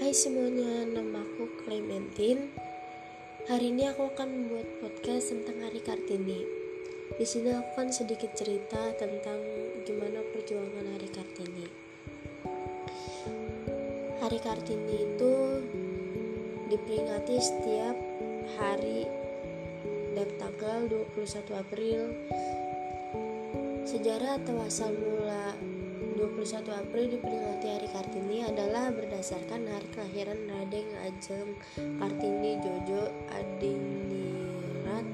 Hai 0.00 0.16
semuanya, 0.16 0.88
nama 0.88 1.20
aku 1.20 1.60
Clementine. 1.60 2.48
Hari 3.52 3.68
ini 3.68 3.84
aku 3.84 4.08
akan 4.08 4.32
membuat 4.32 4.64
podcast 4.80 5.28
tentang 5.28 5.60
Hari 5.60 5.76
Kartini. 5.84 6.40
Di 7.20 7.26
sini 7.28 7.52
aku 7.52 7.68
akan 7.76 7.92
sedikit 7.92 8.32
cerita 8.32 8.96
tentang 8.96 9.36
gimana 9.84 10.24
perjuangan 10.32 10.96
Hari 10.96 11.08
Kartini. 11.12 11.66
Hari 14.24 14.38
Kartini 14.40 15.04
itu 15.04 15.32
diperingati 16.72 17.36
setiap 17.36 17.96
hari 18.56 19.04
dan 20.16 20.32
tanggal 20.40 20.88
21 21.12 21.60
April. 21.60 22.00
Sejarah 23.84 24.40
atau 24.40 24.64
asal 24.64 24.96
mula 24.96 25.52
21 26.20 26.68
April 26.68 27.16
diperingati 27.16 27.64
Hari 27.64 27.88
Kartini 27.96 28.44
adalah 28.44 28.92
berdasarkan 28.92 29.72
hari 29.72 29.88
kelahiran 29.88 30.36
Raden 30.52 30.92
Ajeng 31.08 31.56
Kartini 31.96 32.60
Jojo 32.60 33.08
Adingrat 33.32 35.08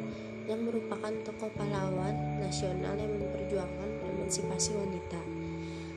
yang 0.50 0.66
merupakan 0.66 1.14
tokoh 1.22 1.46
pahlawan 1.54 2.42
nasional 2.42 2.98
yang 2.98 3.22
memperjuangkan 3.22 4.02
emansipasi 4.02 4.74
wanita. 4.74 5.22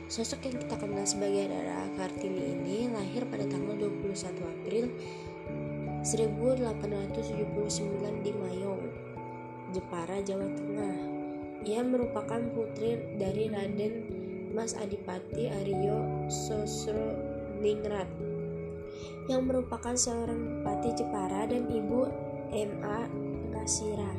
Sosok 0.06 0.46
yang 0.46 0.62
kita 0.62 0.78
kenal 0.78 1.02
sebagai 1.02 1.50
Rara 1.50 1.90
Kartini 1.98 2.54
ini 2.54 2.86
lahir 2.94 3.26
pada 3.26 3.50
tanggal 3.50 3.82
21 3.82 4.14
April 4.46 4.94
1879 6.06 7.18
di 8.22 8.30
Mayong, 8.30 8.84
Jepara, 9.74 10.22
Jawa 10.22 10.46
Tengah. 10.54 10.96
Ia 11.66 11.82
merupakan 11.82 12.38
putri 12.54 12.94
dari 13.18 13.50
Raden 13.50 14.20
Mas 14.50 14.74
Adipati 14.74 15.46
Aryo 15.46 16.26
Sosroningrat 16.26 18.10
yang 19.30 19.46
merupakan 19.46 19.94
seorang 19.94 20.62
bupati 20.62 20.90
Jepara 20.98 21.46
dan 21.46 21.70
ibu 21.70 22.10
M.A. 22.50 23.06
Kasira. 23.54 24.10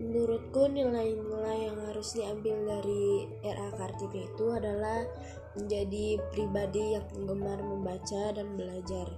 Menurutku 0.00 0.70
nilai-nilai 0.72 1.68
yang 1.68 1.78
harus 1.90 2.16
diambil 2.16 2.56
dari 2.64 3.28
R.A. 3.44 3.76
Kartini 3.76 4.24
itu 4.24 4.46
adalah 4.56 5.04
menjadi 5.52 6.16
pribadi 6.32 6.96
yang 6.96 7.06
gemar 7.12 7.60
membaca 7.60 8.32
dan 8.32 8.56
belajar. 8.56 9.10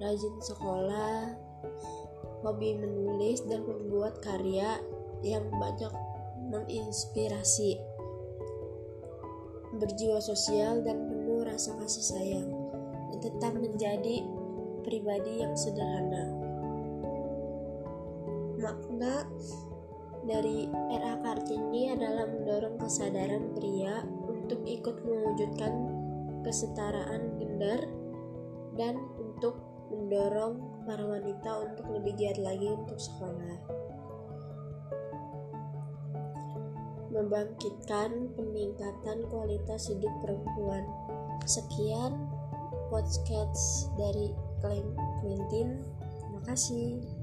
Rajin 0.00 0.40
sekolah, 0.40 1.36
hobi 2.42 2.74
menulis 2.74 3.44
dan 3.46 3.62
membuat 3.66 4.18
karya 4.24 4.80
yang 5.22 5.46
banyak 5.54 5.90
menginspirasi, 6.50 7.78
berjiwa 9.78 10.18
sosial 10.20 10.82
dan 10.82 11.08
penuh 11.08 11.46
rasa 11.46 11.78
kasih 11.80 12.04
sayang, 12.04 12.48
dan 13.14 13.18
tetap 13.22 13.52
menjadi 13.54 14.26
pribadi 14.82 15.40
yang 15.40 15.54
sederhana. 15.54 16.26
Makna 18.58 19.26
dari 20.22 20.70
era 20.94 21.18
Kartini 21.18 21.90
adalah 21.90 22.30
mendorong 22.30 22.78
kesadaran 22.78 23.54
pria 23.58 24.06
untuk 24.30 24.62
ikut 24.66 25.02
mewujudkan 25.02 25.72
kesetaraan 26.46 27.38
gender 27.38 27.80
dan 28.78 28.98
untuk 29.18 29.58
mendorong 29.90 30.86
para 30.86 31.04
wanita 31.04 31.50
untuk 31.70 31.86
lebih 31.90 32.14
giat 32.18 32.38
lagi 32.38 32.70
untuk 32.70 32.98
sekolah. 32.98 33.81
Membangkitkan 37.22 38.34
peningkatan 38.34 39.22
kualitas 39.30 39.86
hidup 39.86 40.10
perempuan. 40.26 40.82
Sekian 41.46 42.26
podcast 42.90 43.94
dari 43.94 44.34
Clementine. 44.58 45.86
Terima 46.18 46.42
kasih. 46.42 47.21